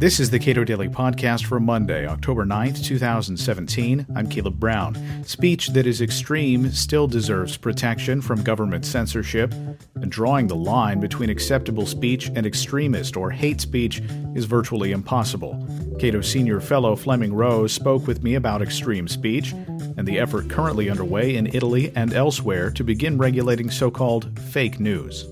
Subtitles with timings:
[0.00, 4.06] This is the Cato Daily Podcast for Monday, October 9th, 2017.
[4.14, 4.96] I'm Caleb Brown.
[5.24, 9.52] Speech that is extreme still deserves protection from government censorship,
[9.96, 14.00] and drawing the line between acceptable speech and extremist or hate speech
[14.36, 15.66] is virtually impossible.
[15.98, 20.88] Cato Senior Fellow Flemming Rose spoke with me about extreme speech and the effort currently
[20.88, 25.26] underway in Italy and elsewhere to begin regulating so called fake news.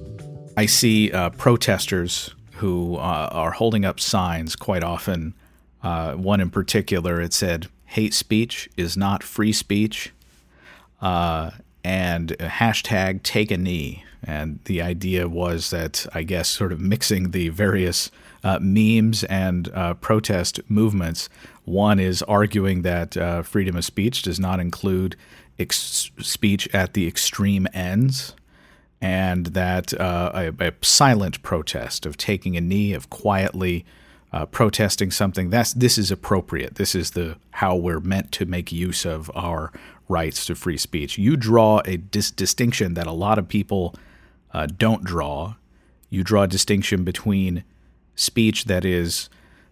[0.57, 5.34] I see uh, protesters who uh, are holding up signs quite often.
[5.83, 10.12] Uh, one in particular, it said, hate speech is not free speech,
[11.00, 11.50] uh,
[11.84, 14.05] and hashtag take a knee.
[14.23, 18.11] And the idea was that, I guess, sort of mixing the various
[18.42, 21.28] uh, memes and uh, protest movements.
[21.64, 25.14] One is arguing that uh, freedom of speech does not include
[25.59, 28.34] ex- speech at the extreme ends
[29.00, 33.84] and that uh, a, a, silent protest of taking a knee, of quietly
[34.32, 36.77] uh, protesting something, that's this is appropriate.
[36.77, 39.72] This is the how we're meant to make use of our
[40.08, 41.19] rights to free speech.
[41.19, 43.94] You draw a dis- distinction that a lot of people
[44.53, 45.55] uh, don't draw.
[46.08, 47.64] You draw a distinction between
[48.14, 49.28] speech that is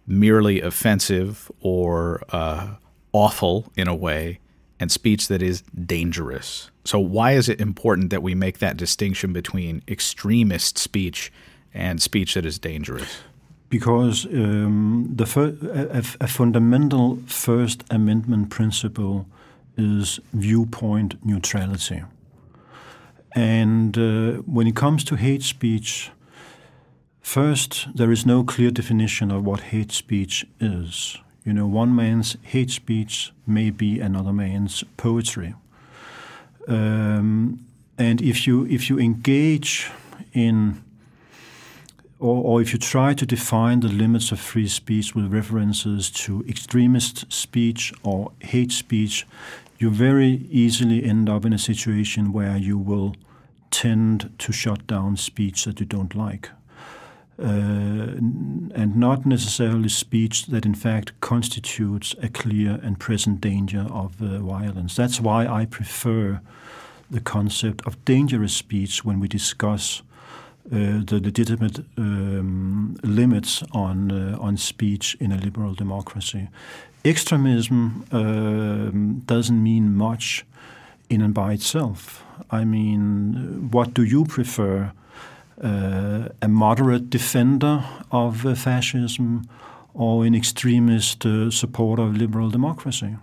[0.06, 2.74] merely offensive or uh,
[3.12, 4.40] awful in a way,
[4.80, 6.70] and speech that is dangerous.
[6.84, 11.32] So, why is it important that we make that distinction between extremist speech
[11.72, 13.18] and speech that is dangerous?
[13.70, 19.26] Because um, the fir- a, a, fundamental First Amendment principle
[19.76, 22.04] is viewpoint neutrality.
[23.34, 26.10] And uh, when it comes to hate speech,
[27.20, 31.18] first, there is no clear definition of what hate speech is.
[31.44, 35.54] You know, one man's hate speech may be another man's poetry.
[36.66, 37.66] Um,
[37.98, 39.90] and if you if you engage
[40.32, 40.82] in
[42.18, 46.42] or, or, if you try to define the limits of free speech with references to
[46.48, 49.26] extremist speech or hate speech,
[49.78, 53.14] you very easily end up in a situation where you will
[53.70, 56.48] tend to shut down speech that you don't like
[57.38, 64.38] and not necessarily speech that in fact constitutes a clear and present danger of uh,
[64.38, 64.94] violence.
[64.94, 66.40] That's why I prefer
[67.10, 70.02] the concept of dangerous speech when we discuss
[70.72, 76.48] uh, the legitimate um, limits on uh, on speech in a liberal democracy.
[77.04, 80.46] Extremism um, doesn't mean much
[81.10, 82.24] in and by itself.
[82.50, 84.92] I mean, what do you prefer?
[85.62, 89.48] Uh, a moderate defender of uh, fascism
[89.94, 93.16] or an extremist uh, supporter of liberal democracy.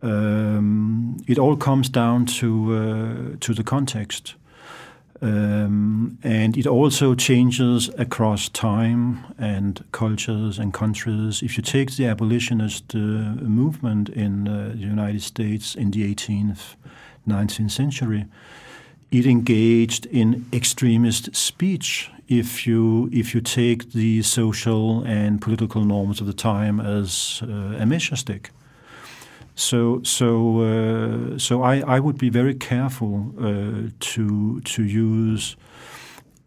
[0.00, 4.36] Um, it all comes down to to the context,
[5.20, 11.42] um, and it also changes across time and cultures and countries.
[11.42, 16.76] If you take the abolitionist uh, movement in uh, the United States in the 18th,
[17.26, 18.26] 19th century,
[19.10, 26.20] it engaged in extremist speech if you if you take the social and political norms
[26.20, 28.50] of the time as uh, a measure stick.
[29.54, 35.56] So so uh, so I, I would be very careful uh, to to use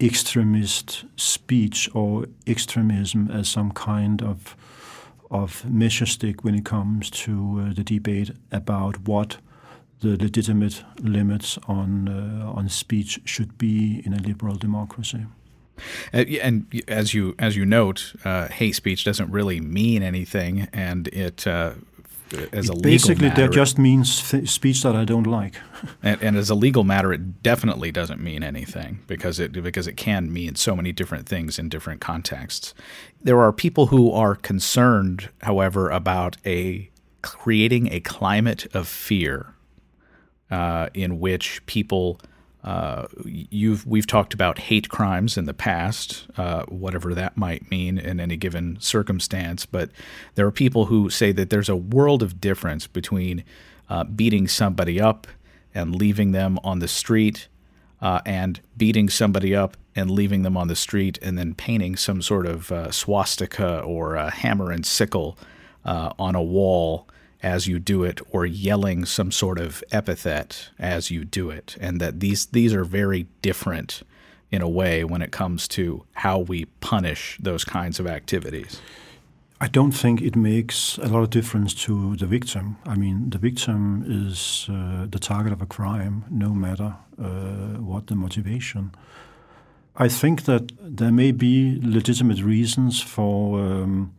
[0.00, 4.56] extremist speech or extremism as some kind of
[5.30, 9.38] of measure stick when it comes to uh, the debate about what
[10.02, 15.26] the legitimate limits on uh, on speech should be in a liberal democracy.
[16.12, 21.08] Uh, and as you as you note, uh, hate speech doesn't really mean anything, and
[21.08, 21.72] it uh,
[22.52, 25.56] as a basically matter, that just means th- speech that I don't like.
[26.02, 29.96] and, and, as a legal matter, it definitely doesn't mean anything because it because it
[29.96, 32.74] can mean so many different things in different contexts.
[33.20, 36.90] There are people who are concerned, however, about a
[37.22, 39.54] creating a climate of fear
[40.52, 42.20] uh, in which people
[42.62, 47.98] uh, you've we've talked about hate crimes in the past, uh, whatever that might mean
[47.98, 49.66] in any given circumstance.
[49.66, 49.90] But
[50.36, 53.42] there are people who say that there's a world of difference between
[53.88, 55.26] uh, beating somebody up
[55.74, 57.48] and leaving them on the street,
[58.00, 62.22] uh, and beating somebody up and leaving them on the street, and then painting some
[62.22, 65.36] sort of uh, swastika or hammer and sickle
[65.84, 67.08] on a wall
[67.42, 72.00] as you do it or yelling some sort of epithet as you do it and
[72.00, 74.02] that these these are very different
[74.50, 78.80] in a way when it comes to how we punish those kinds of activities
[79.62, 82.78] I don't think it makes a lot of difference to the victim.
[82.84, 88.08] I mean, the victim is uh, the target of a crime, no matter uh, what
[88.08, 88.92] the motivation.
[89.94, 94.12] I think that there may be legitimate reasons for um,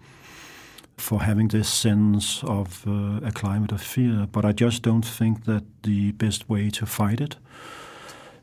[1.04, 5.44] for having this sense of uh, a climate of fear, but I just don't think
[5.44, 7.36] that the best way to fight it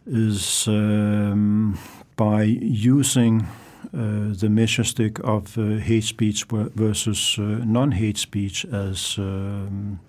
[0.07, 1.79] is um,
[2.17, 3.47] by using
[3.95, 10.01] uh, the measure stick of uh, hate speech versus uh, non-hate speech as um,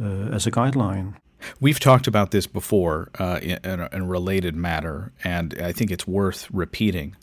[0.00, 1.14] uh, as a guideline.
[1.60, 5.90] We've talked about this before uh, in, a, in, a, related matter, and I think
[5.90, 7.16] it's worth repeating.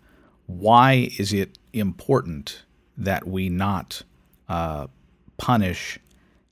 [0.46, 2.64] Why is it important
[2.98, 4.04] that we not
[4.50, 4.88] uh,
[5.38, 6.00] punish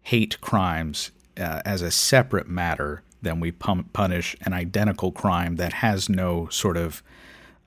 [0.02, 6.10] hate crimes uh, as a separate matter than we punish an identical crime that has
[6.10, 7.02] no sort of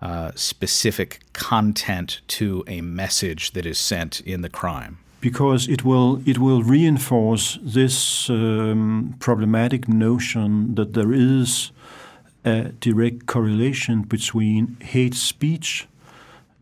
[0.03, 4.99] uh, specific content to a message that is sent in the crime?
[5.21, 11.73] because it will it will reinforce this um, problematic notion that there is
[12.45, 15.89] a direct correlation between hate speech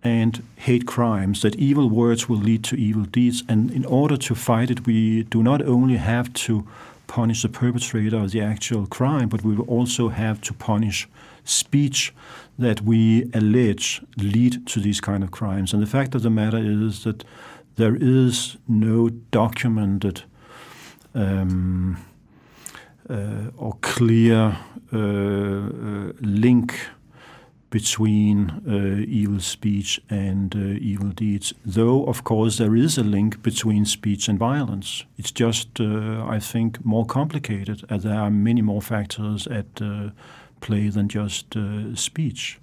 [0.05, 3.43] and hate crimes, that evil words will lead to evil deeds.
[3.49, 6.67] And in order to fight it, we do not only have to
[7.07, 11.09] punish the perpetrator of the actual crime, but we will also have to punish
[11.45, 12.13] speech
[12.59, 15.73] that we allege lead to these kind of crimes.
[15.73, 17.25] And the fact of the matter is that
[17.77, 20.23] there is no documented
[21.15, 21.97] um,
[23.09, 24.57] uh, or clear
[24.93, 26.89] uh, uh, link
[27.75, 30.59] between uh, evil speech and uh,
[30.93, 31.53] evil deeds.
[31.67, 35.05] Though, of course, there is a link between speech and violence.
[35.19, 39.83] It's just, uh, I think, more complicated, as there are many more factors at
[40.61, 41.57] play than just
[41.95, 42.61] speech.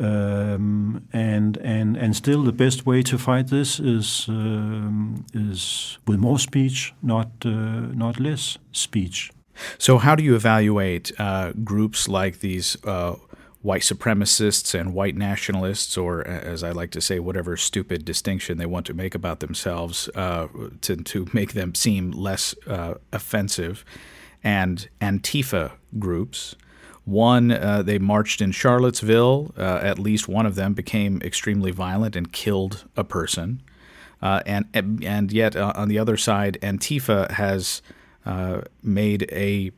[0.00, 6.18] Um, and and and still, the best way to fight this is um, is with
[6.18, 9.30] more speech, not uh, not less speech.
[9.78, 13.14] So, how do you evaluate uh, groups like these uh,
[13.64, 18.66] white supremacists and white nationalists, or as I like to say, whatever stupid distinction they
[18.66, 20.48] want to make about themselves uh,
[20.82, 23.82] to to make them seem less uh, offensive,
[24.44, 26.56] and Antifa groups?
[27.06, 29.54] One, uh, they marched in Charlottesville.
[29.56, 33.62] Uh, at least one of them became extremely violent and killed a person.
[34.20, 37.80] Uh, and and yet uh, on the other side, Antifa has
[38.82, 39.70] made a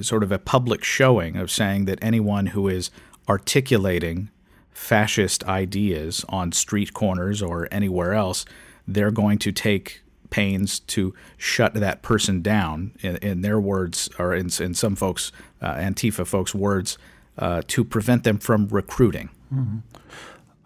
[0.00, 2.90] sort of a public showing of saying that anyone who is
[3.28, 4.30] articulating
[4.70, 8.44] fascist ideas on street corners or anywhere else,
[8.86, 12.92] they're going to take pains to shut that person down.
[13.00, 15.32] In, in their words, or in, in some folks,
[15.62, 16.98] uh, Antifa folks' words,
[17.38, 19.30] uh, to prevent them from recruiting.
[19.52, 19.78] Mm-hmm.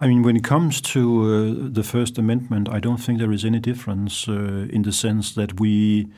[0.02, 3.44] I mean, when it comes to uh, the First Amendment, I don't think there is
[3.44, 6.08] any difference uh, in the sense that we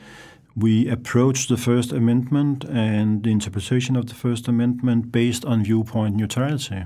[0.55, 6.15] we approach the First Amendment and the interpretation of the First Amendment based on viewpoint
[6.15, 6.85] neutrality.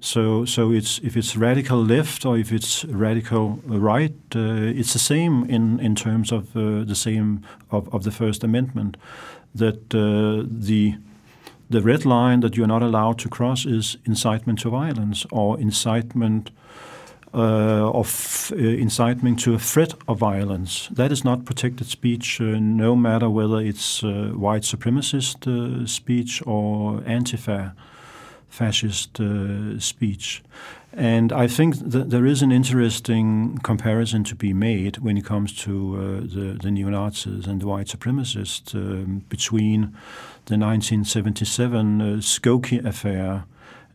[0.00, 4.98] So, so it's if it's radical left or if it's radical right, uh, it's the
[4.98, 8.96] same in in terms of uh, the same of, of the First Amendment.
[9.54, 10.96] That uh, the
[11.70, 16.50] the red line that you're not allowed to cross is incitement to violence or incitement
[17.34, 20.88] uh, of uh, incitement to a threat of violence.
[20.92, 26.42] That is not protected speech, uh, no matter whether it's uh, white supremacist uh, speech
[26.46, 27.74] or anti-fa
[28.48, 30.42] fascist uh, speech.
[30.92, 35.52] And I think that there is an interesting comparison to be made when it comes
[35.64, 39.94] to the, the neo Nazis and the white supremacists um, between
[40.46, 43.44] the 1977 uh, Skokie affair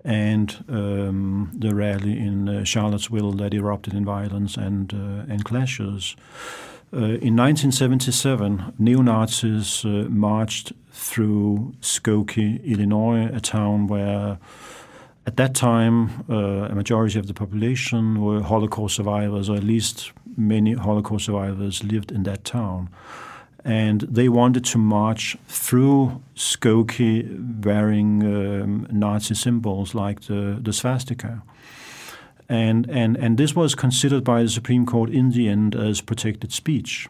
[0.04, 6.16] and um, the rally in uh, Charlottesville that erupted in violence and, uh, and clashes.
[6.94, 14.38] Uh, in 1977, neo Nazis uh, marched through Skokie, Illinois, a town where
[15.26, 20.12] at that time uh, a majority of the population were Holocaust survivors, or at least
[20.36, 22.90] many Holocaust survivors lived in that town.
[23.64, 31.44] And they wanted to march through Skokie wearing um, Nazi symbols like the, the swastika.
[32.50, 36.52] And, and, and this was considered by the Supreme Court in the end as protected
[36.52, 37.08] speech,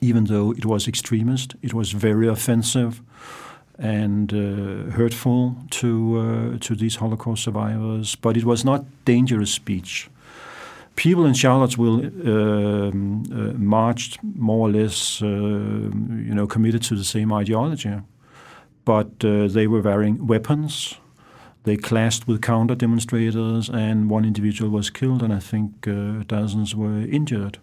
[0.00, 3.00] even though it was extremist, it was very offensive
[3.78, 10.10] and uh, hurtful to, uh, to these Holocaust survivors, but it was not dangerous speech.
[11.00, 17.04] People in Charlottesville um, uh, marched more or less, uh, you know, committed to the
[17.04, 17.94] same ideology,
[18.84, 21.00] but uh, they were wearing weapons
[21.64, 26.74] they clashed with counter demonstrators, and one individual was killed, and I think uh, dozens
[26.74, 27.58] were injured.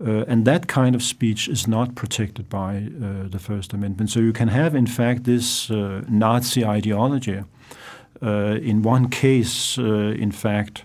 [0.00, 4.10] Uh, and that kind of speech is not protected by uh, the First Amendment.
[4.10, 7.42] So you can have, in fact, this Nazi ideology
[8.22, 10.84] in one case, uh, in fact,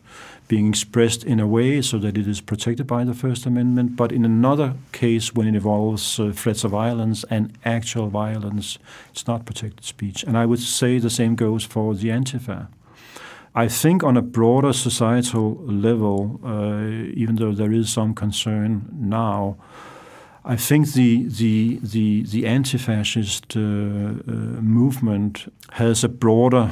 [0.50, 4.12] being expressed in a way so that it is protected by the First Amendment, but
[4.12, 8.80] in another case, when it involves uh, threats of violence and actual violence,
[9.12, 10.24] it's not protected speech.
[10.24, 12.68] And I would say the same goes for the Antifa.
[13.54, 19.58] I think on a broader societal level, uh, even though there is some concern now,
[20.44, 23.62] I think the the the, the anti-fascist uh, uh,
[24.62, 26.72] movement has a broader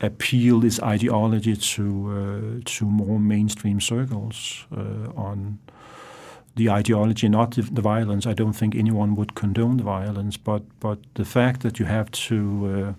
[0.00, 5.58] appeal, its ideology to uh, to more mainstream circles uh, on
[6.54, 8.26] the ideology, not the, the, violence.
[8.26, 12.10] I don't think anyone would condone the violence, but but the fact that you have
[12.28, 12.36] to
[12.66, 12.92] uh,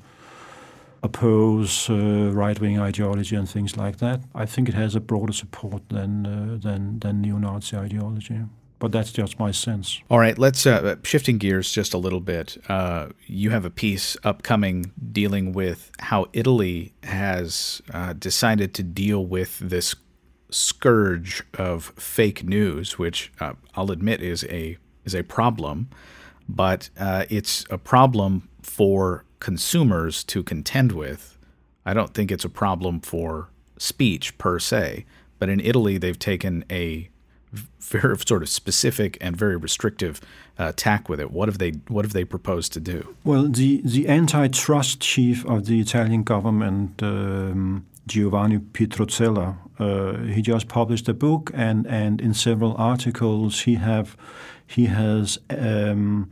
[1.03, 5.81] oppose uh, right-wing ideology and things like that, I think it has a broader support
[5.89, 8.39] than uh, than than neo-Nazi ideology.
[8.79, 9.99] But that's just my sense.
[10.09, 12.57] All right, let's uh, shifting gears just a little bit.
[12.69, 19.25] Uh, you have a piece upcoming dealing with how Italy has uh, decided to deal
[19.25, 19.95] with this
[20.49, 25.89] scourge of fake news, which uh, I'll admit is a is a problem,
[26.47, 31.37] but it's a problem for consumers to contend with.
[31.85, 35.05] I don't think it's a problem for speech per se,
[35.37, 37.09] but in Italy, they've taken a
[37.51, 40.21] very sort of specific and very restrictive
[40.57, 41.31] uh, tack with it.
[41.31, 43.15] What have they What have they proposed to do?
[43.23, 50.67] Well, the the antitrust chief of the Italian government, um, Giovanni Pitruzzella, uh, he just
[50.67, 54.15] published a book, and and in several articles he have
[54.67, 55.39] he has.
[55.49, 56.29] Um,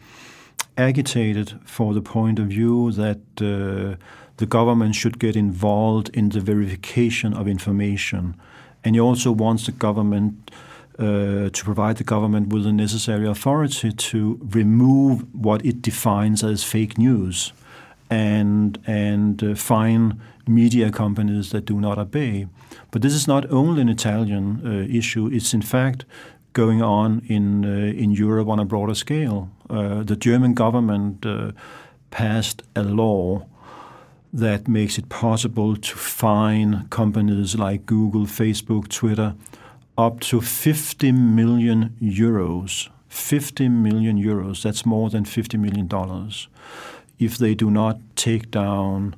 [0.77, 3.95] agitated for the point of view that uh,
[4.37, 8.35] the government should get involved in the verification of information.
[8.83, 10.51] And he also wants the government
[10.99, 16.63] uh, to provide the government with the necessary authority to remove what it defines as
[16.63, 17.53] fake news
[18.09, 22.47] and, and uh, fine media companies that do not obey.
[22.91, 26.05] But this is not only an Italian uh, issue, it's in fact
[26.53, 29.49] going on in uh, in Europe on a broader scale.
[29.69, 31.51] Uh, the German government uh,
[32.09, 33.45] passed a law
[34.33, 39.35] that makes it possible to fine companies like Google, Facebook, Twitter
[39.97, 42.89] up to 50 million euros.
[43.09, 46.47] 50 million euros, that's more than 50 million dollars,
[47.17, 49.15] if they do not take down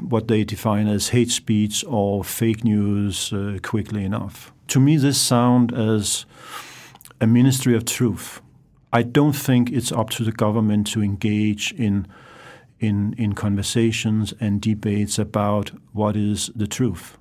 [0.00, 4.52] what they define as hate speech or fake news uh, quickly enough.
[4.68, 6.26] To me, this sounds as
[7.20, 8.40] a ministry of truth.
[8.92, 12.06] I don't think it's up to the government to engage in
[12.78, 17.18] in in conversations and debates about what is the truth.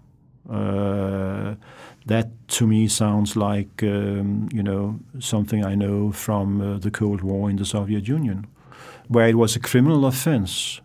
[0.50, 1.56] Uh,
[2.10, 7.22] that to me sounds like um, you know something I know from uh, the Cold
[7.22, 8.46] War in the Soviet Union,
[9.08, 10.82] where it was a criminal offense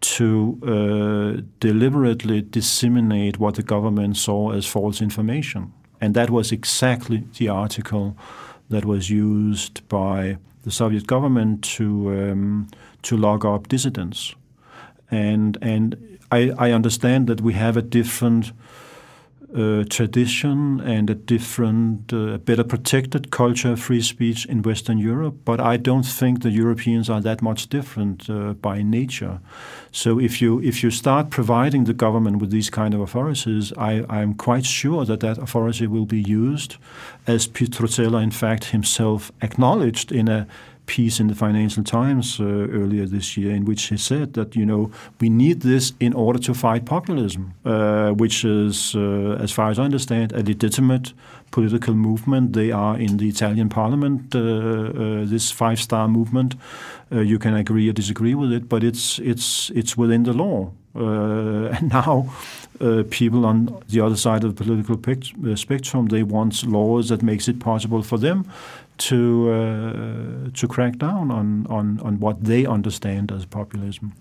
[0.00, 5.72] to uh, deliberately disseminate what the government saw as false information.
[6.00, 8.16] And that was exactly the article
[8.70, 12.68] that was used by the Soviet government to um,
[13.02, 14.34] to lock up dissidents.
[15.10, 18.52] And and I, I understand that we have a different
[19.88, 25.60] tradition and a different, uh, better protected culture of free speech in Western Europe, but
[25.60, 29.40] I don't think the Europeans are that much different uh, by nature.
[29.92, 34.04] So if you if you start providing the government with these kind of authorities, I,
[34.08, 36.76] I'm quite sure that that authority will be used,
[37.26, 40.46] as Pitruzzella in fact himself acknowledged in a
[40.90, 44.66] piece in the Financial Times uh, earlier this year, in which he said that you
[44.66, 49.70] know we need this in order to fight populism, uh, which is, uh, as far
[49.70, 51.12] as I understand, a legitimate
[51.52, 52.52] political movement.
[52.52, 54.34] They are in the Italian Parliament.
[54.34, 56.54] Uh, uh, this five-star movement.
[57.10, 60.72] You can agree or disagree with it, but it's it's it's within the law.
[61.76, 62.28] and now.
[63.10, 67.58] people on the other side of the political spectrum they want laws that makes it
[67.58, 68.44] possible for them
[69.00, 74.12] to uh, to crack down on, on on what they understand as populism.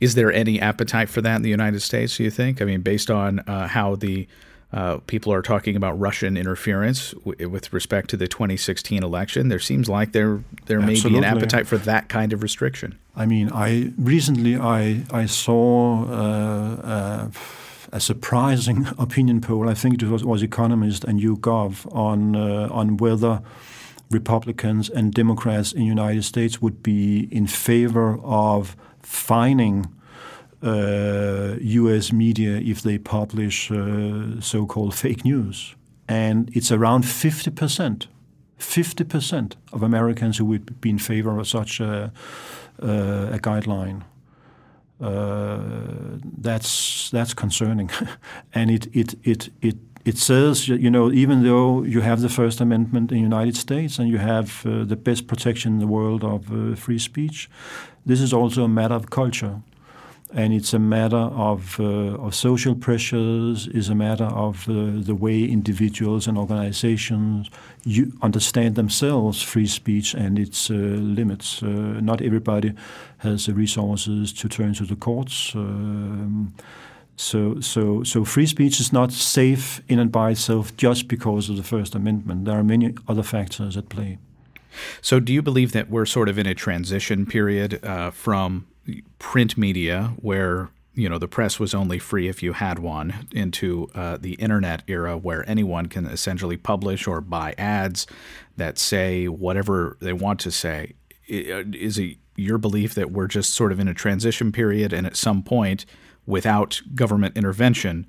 [0.00, 2.16] Is there any appetite for that in the United States?
[2.16, 2.60] Do you think?
[2.60, 4.26] I mean, based on uh, how the
[4.72, 9.60] uh, people are talking about Russian interference w- with respect to the 2016 election, there
[9.60, 11.20] seems like there there may Absolutely.
[11.20, 12.98] be an appetite for that kind of restriction.
[13.14, 16.04] I mean, I recently I I saw.
[16.04, 17.28] Uh, uh,
[17.92, 19.68] a surprising opinion poll.
[19.68, 23.40] I think it was, was Economist and YouGov on uh, on whether
[24.10, 29.86] Republicans and Democrats in the United States would be in favor of fining
[30.62, 32.12] uh, U.S.
[32.12, 35.74] media if they publish uh, so-called fake news,
[36.08, 38.08] and it's around 50 percent.
[38.58, 42.10] 50 percent of Americans who would be in favor of such a,
[42.82, 44.02] uh, a guideline.
[45.00, 45.58] uh,
[46.38, 47.90] that's that's concerning,
[48.54, 52.60] and it it it it it says you know even though you have the First
[52.60, 56.22] Amendment in the United States and you have uh, the best protection in the world
[56.24, 57.50] of uh, free speech,
[58.06, 59.60] this is also a matter of culture
[60.34, 61.84] and it's a matter of, uh,
[62.18, 67.48] of social pressures, is a matter of uh, the way individuals and organizations
[68.22, 71.62] understand themselves free speech and its uh, limits.
[71.62, 71.66] Uh,
[72.02, 72.72] not everybody
[73.18, 75.54] has the resources to turn to the courts.
[75.54, 76.52] Um,
[77.16, 81.56] so, so, so free speech is not safe in and by itself just because of
[81.56, 82.44] the First Amendment.
[82.44, 84.18] There are many other factors at play.
[85.00, 88.66] So, do you believe that we're sort of in a transition period uh, from
[89.18, 93.88] print media where you know the press was only free if you had one into
[93.94, 98.06] uh, the internet era where anyone can essentially publish or buy ads
[98.56, 100.92] that say whatever they want to say
[101.30, 105.06] uh, is it your belief that we're just sort of in a transition period and
[105.06, 105.86] at some point
[106.26, 108.06] without government intervention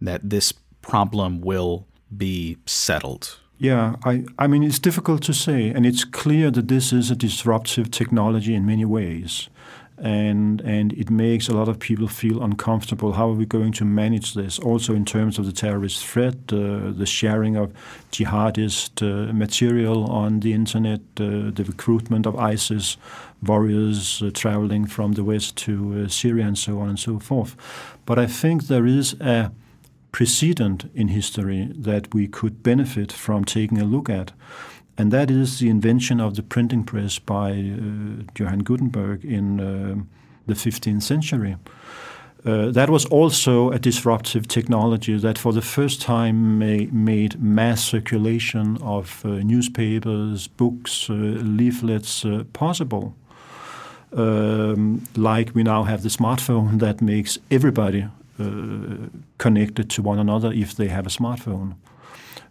[0.00, 0.52] that this
[0.82, 6.50] problem will be settled yeah, I, I mean, it's difficult to say, and it's clear
[6.50, 9.48] that this is a disruptive technology in many ways
[9.98, 13.12] and and it makes a lot of people feel uncomfortable.
[13.12, 14.58] How are we going to manage this?
[14.58, 17.72] Also, in terms of the terrorist threat, uh, the sharing of
[18.10, 22.96] jihadist uh, material on the internet, uh, the recruitment of ISIS
[23.44, 27.56] warriors uh, traveling from the west to uh, Syria, and so on and so forth.
[28.06, 29.52] But I think there is a
[30.12, 34.32] precedent in history that we could benefit from taking a look at
[34.96, 39.96] and that is the invention of the printing press by uh, Johann Gutenberg in uh,
[40.46, 41.56] the 15th century.
[42.44, 48.76] Uh, that was also a disruptive technology that, for the first time, made mass circulation
[48.82, 53.16] of uh, newspapers, books, uh, leaflets uh, possible.
[54.16, 58.06] Um, like we now have the smartphone that makes everybody
[59.38, 61.74] connected to one another if they have a smartphone.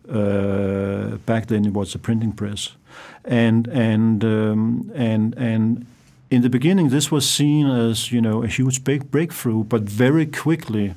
[0.10, 2.76] Uh, back then, it was a printing press,
[3.24, 5.86] and and um, and and
[6.30, 10.26] in the beginning, this was seen as you know a huge big breakthrough, but very
[10.26, 10.94] quickly,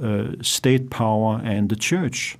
[0.00, 2.38] uh, state power and the church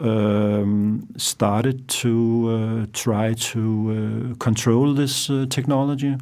[0.00, 6.16] um, started to uh, try to uh, control this uh, technology,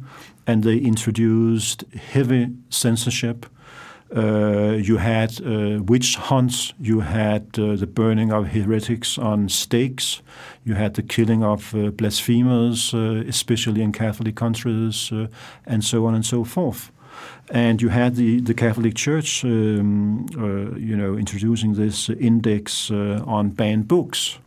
[0.45, 3.45] and they introduced heavy censorship
[4.15, 10.23] uh, you had uh, witch hunts, you had uh, the burning of heretics on stakes,
[10.63, 15.11] you had the killing of blasphemers, especially in Catholic countries,
[15.65, 16.91] and so on and so forth.
[17.51, 20.27] And you had the, the Catholic Church, um,
[20.77, 24.39] you know, introducing this index on banned books.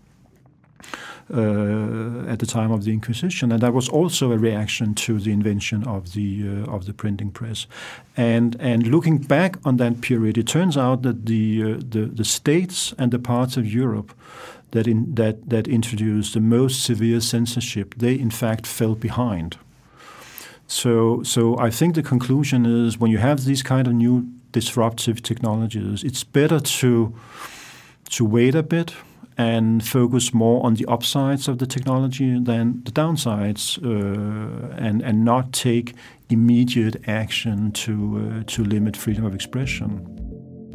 [1.32, 5.32] Uh, at the time of the Inquisition, and that was also a reaction to the
[5.32, 7.66] invention of the uh, of the printing press.
[8.16, 12.24] And and looking back on that period, it turns out that the uh, the, the
[12.24, 14.12] states and the parts of Europe
[14.72, 19.56] that in, that that introduced the most severe censorship, they in fact fell behind.
[20.66, 25.22] So so I think the conclusion is when you have these kind of new disruptive
[25.22, 27.14] technologies, it's better to
[28.10, 28.94] to wait a bit
[29.38, 35.24] and focus more on the upsides of the technology than the downsides, uh, and and
[35.24, 35.94] not take
[36.28, 40.31] immediate action to uh, to limit freedom of expression.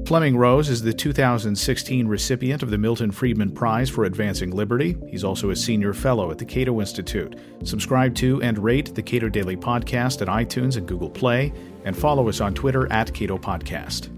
[0.08, 4.96] Flemming Rose is the 2016 recipient of the Milton Friedman Prize for Advancing Liberty.
[5.10, 7.38] He's also a senior fellow at the Cato Institute.
[7.65, 11.52] Subscribe to and rate the Cato Daily Podcast at iTunes and Google Play,
[11.84, 14.16] and follow us on Twitter at Cato Podcast.